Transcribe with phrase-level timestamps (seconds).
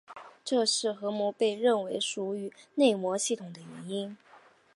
[0.43, 4.17] 这是核膜被认为属于内膜系统的原因。